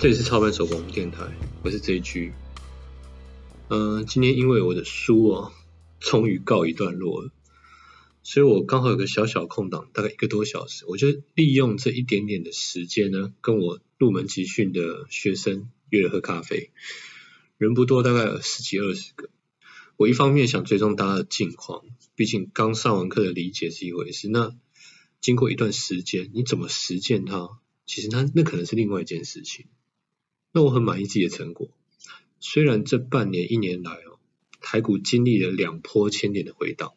[0.00, 1.30] 这里是超凡手工电台，
[1.62, 2.32] 我是 JG。
[3.68, 5.52] 嗯，今天因为我的书啊，
[5.98, 7.30] 终于告一段落了，
[8.22, 16.70] 所以我刚好有个小小空档，大概一个多小时，我就利用这一点点的时间呢，跟我入门集训的学生约了喝咖啡。
[17.58, 19.28] 人不多，大概有十几二十个。
[19.98, 24.56] 我一方面想追踪大家的近况，毕竟刚上完课的理解是一回事，那
[25.20, 27.50] 经过一段时间，你怎么实践它，
[27.84, 29.66] 其实它那可能是另外一件事情。
[30.52, 31.70] 那我很满意自己的成果，
[32.40, 34.18] 虽然这半年一年来哦，
[34.60, 36.94] 台股经历了两波千点的回档，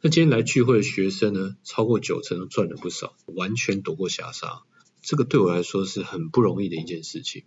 [0.00, 4.62] 那今天来聚会的学生呢，超过九成都赚了不少，完全躲过下杀，
[5.02, 7.44] 这个对我来说是很不容易的一件事情。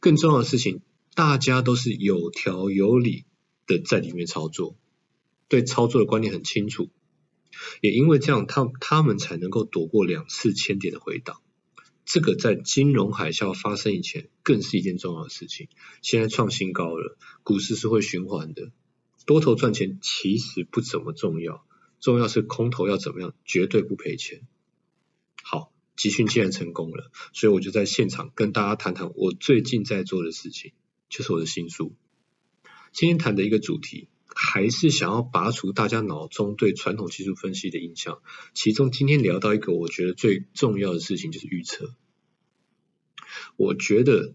[0.00, 0.82] 更重要的事情，
[1.14, 3.24] 大家都是有条有理
[3.66, 4.76] 的在里面操作，
[5.48, 6.90] 对操作的观念很清楚，
[7.80, 11.40] 也因为这样，他他们才能够躲过两次千点的回档。
[12.06, 15.68] 这个在金融海啸发生以前，更是一件重要的事情。
[16.02, 18.70] 现在创新高了，股市是会循环的，
[19.26, 21.66] 多头赚钱其实不怎么重要，
[21.98, 24.46] 重要是空头要怎么样，绝对不赔钱。
[25.42, 30.72] 好，集训既然成功了，所以我就在现场跟大家谈谈我最近在做的事情，
[31.08, 31.96] 就是我的新书。
[32.92, 34.08] 今天谈的一个主题。
[34.38, 38.20] 还是想要拔除大家脑中对传统技术分析的印象。
[38.52, 41.94] 其中今天聊到一个我觉得最重要的事情，就是预测。
[43.56, 44.34] 我觉得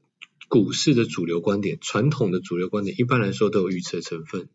[0.49, 4.49] 股市的主流观点，传统的主流观点，一般来说都有预测成分。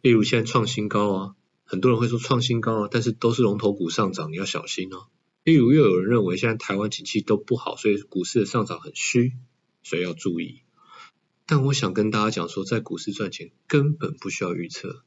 [0.00, 5.08] 例如现在创新高啊，很多人会说创新高啊，但是都是龙头股上涨，你要小心哦。
[5.44, 9.34] 例如又有人认为现在台湾景气都不好，所以股市的上涨很虚，
[9.82, 10.63] 所以要注意。
[11.46, 15.02] 但我想跟大家讲说，在股市赚钱根本不需要预测，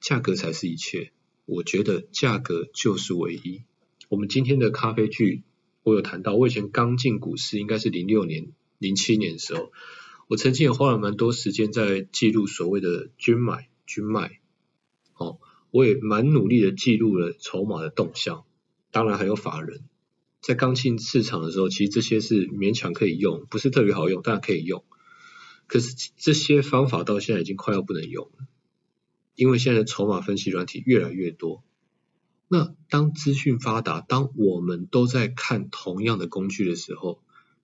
[0.00, 1.12] 价格才是一切。
[1.44, 3.62] 我觉得价格就是唯一。
[4.08, 5.42] 我们今天的咖啡剧，
[5.82, 9.70] 我有谈到，我以前刚进股市，应该是零六年、零七年的时候，
[10.28, 14.40] 我曾经也花了蛮多时间在记录所谓的均买、均卖。
[15.14, 15.38] 哦，
[15.70, 18.44] 我也蛮努力的记录了筹码的动向，
[18.90, 19.82] 当然还有法人。
[20.40, 24.84] 在刚进市场的时候，其实这些是勉强可以用，不是特别好用，但可以用。
[25.66, 28.46] 可是这些方法到现在已经快要不能用了，
[29.34, 31.62] 因为现在的筹码分析软体越来越多。
[32.48, 37.20] 那当资讯发达，当我们都在看同样的工具的时候，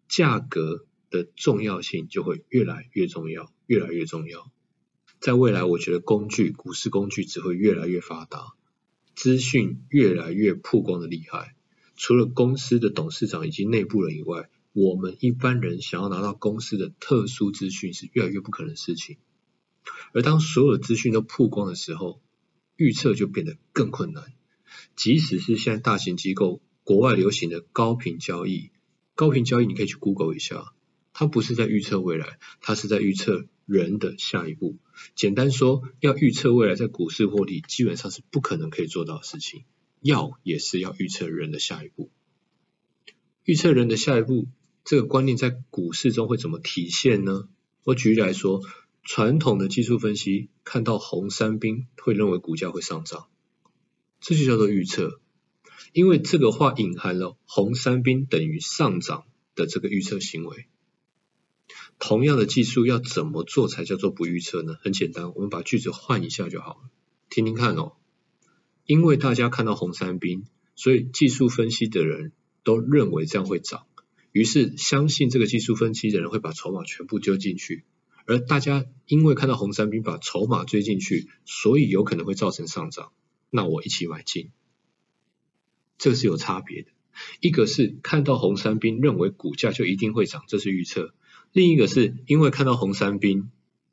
[0.09, 4.51] 价格的重要性就会越来越重要，越来越重要。
[5.21, 8.55] 在未来，我觉得工具股市工具只会越来越发达，
[9.15, 11.55] 资讯越来越曝光的厉害。
[11.95, 19.19] 除了公司的董事长以及内部人以外，我们一般人想要拿到公司的特殊资讯是越来越不可能的事情，
[20.13, 22.21] 而当所有的资讯都曝光的时候，
[22.77, 24.33] 预测就变得更困难。
[24.97, 28.71] 即使是现在大型机构国外流行的高频交易，
[29.15, 30.73] 高频交易你可以去 Google 一下，
[31.13, 34.79] 它不是在预测未来，它是在预测人的下一步。
[35.15, 39.65] 简单说，要预测未来在股市获利，基本上是不可能可以做到的事情。
[40.01, 42.11] 要也是要预测人的下一步，
[43.45, 44.49] 预测人的下一步。
[44.85, 47.49] 这个观念在股市中会怎么体现呢？
[47.85, 48.61] 我举例来说，
[49.03, 53.27] 传统的技术分析看到红三兵会认为股价会上涨，
[54.21, 55.21] 这就叫做预测，
[55.93, 60.67] 因为这个话隐含了红三兵等于上涨的这个预测行为。
[61.99, 64.77] 同样的技术要怎么做才叫做不预测呢？
[64.83, 66.91] 很简单，我们把句子换一下就好了，
[67.31, 67.93] 听听看哦。
[68.85, 70.45] 因为大家看到红三兵，
[70.75, 72.33] 所以技术分析的人
[72.65, 73.87] 都认为这样会涨。
[74.33, 77.85] 于是，相信这个技术分析的人会把筹码全部丢进去，
[78.25, 83.13] 而大家因为看到红三兵把筹码追进去，所以有可能会造成上涨。
[83.51, 84.51] 那我一起买进，
[85.99, 86.89] 这是有差别的。
[87.41, 91.13] 一个是看到红三兵认为股价就一定会涨，这是预测；
[91.53, 93.51] 另一个是因为看到红三兵，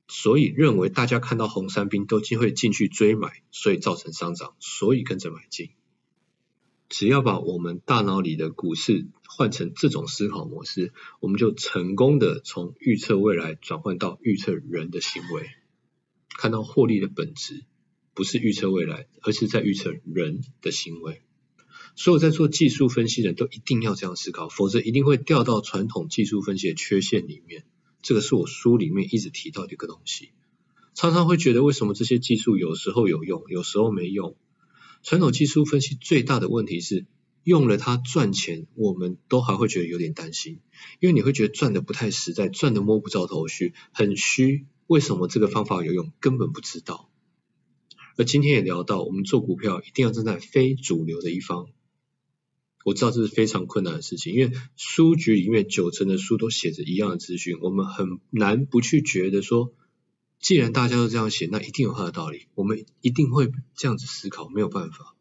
[0.07, 5.71] 所以认为大家看到红三兵都会进去追买，所以造成上涨，所以跟着买进。
[6.87, 15.47] 只要把我们大脑里的股市换成这种思考模式，我们就成功的从预测未来转换到预测人的行为，
[16.37, 17.63] 看到获利的本质
[18.15, 21.21] 不是预测未来，而是在预测人的行为。
[21.95, 27.65] 所有在做技术分析的人都一定要这样思考，否则一定会掉到传统技术分析的缺陷里面。
[28.01, 30.31] 这个是我书里面一直提到的一个东西。
[30.95, 34.35] 常常会觉得为什么这些技术有时候有用，有时候没用？
[35.03, 37.05] 传统技术分析最大的问题是，
[37.43, 40.59] 用了它赚钱，我们都还会觉得有点担心，
[40.99, 44.65] 因为你会觉得赚的不太实在，赚的摸不着头绪，很虚。
[44.87, 46.11] 为什么这个方法有用？
[46.19, 47.09] 根本不知道。
[48.17, 51.67] 而今天也聊到，我们做股票一定要站在非主流的一方。
[52.85, 59.73] 我知道这是非常困难的事情，因为书局里面九成的书都写着一样的资讯，我们很难不去觉得说，
[60.39, 65.15] 既然大家都这样写，那一定有它的道理，我们一定会这样子思考，没有办法。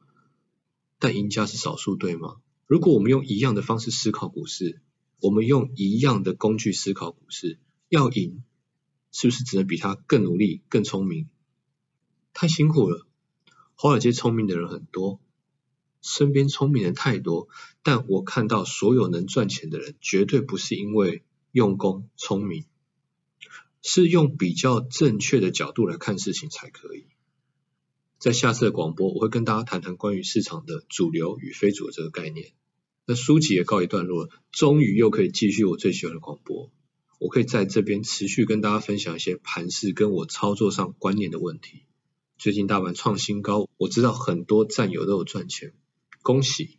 [0.98, 2.36] 但赢家是少数，对吗？
[2.66, 4.80] 如果我们用一样的方式思考股市，
[5.20, 7.58] 我们用一样的工具思考股市，
[7.88, 8.42] 要赢，
[9.10, 11.28] 是不是只能比他更努力、更聪明？
[12.32, 13.06] 太辛苦了。
[13.74, 15.20] 华尔街聪明的人很多，
[16.02, 17.48] 身边聪明人太多，
[17.82, 22.64] 但我看到所有能赚钱的人，绝对不是因为用功聪明，
[23.82, 27.06] 是用比较正确的角度来看事情才可以。
[28.18, 32.50] 在下次的广播，我会跟大家谈谈关于市场的主流与非主流这个概念。
[33.06, 36.72] 那书籍也告一段落，终于又可以继续我最喜欢的广播。
[37.20, 41.84] 我可以在这边持续跟大家分享一些盘势跟我操作上观念的问题。
[42.38, 45.72] 最近大盘创新高，我知道很多战友都有赚钱，
[46.22, 46.78] 恭喜！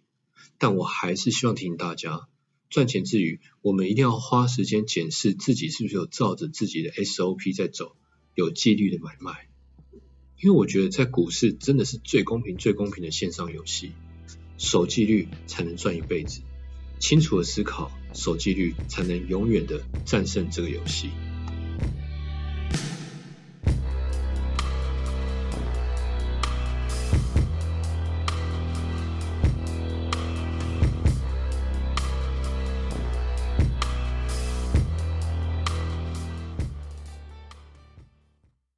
[0.57, 2.27] 但我还是希望提醒大家，
[2.69, 7.95] 赚钱之余，我们一定要花时间检视自己是不是有照着自己的 SOP 在走，
[8.35, 9.48] 有纪律的买卖。
[10.41, 13.91] 因为我觉得在股市真的是最公平、最公平的线上游戏，
[14.57, 16.41] 守纪律才能赚一辈子。
[16.97, 21.09] 清楚的思考，守纪律才能永远的战胜这个游戏。